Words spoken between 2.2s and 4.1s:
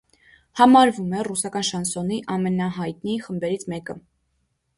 ամենահայտնի խմբերից մեկը։